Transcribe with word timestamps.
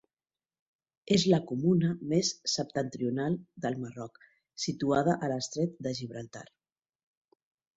És 1.15 1.25
la 1.33 1.39
comuna 1.51 1.91
més 2.13 2.31
septentrional 2.53 3.37
del 3.67 3.77
Marroc, 3.83 4.19
situada 4.67 5.19
a 5.27 5.31
l'estret 5.35 5.77
de 5.89 5.95
Gibraltar. 6.01 6.45